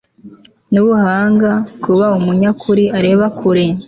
n'ubuhanga, 0.71 1.51
kuba 1.83 2.05
umunyakuri, 2.19 2.83
areba 2.97 3.25
kure 3.39 3.65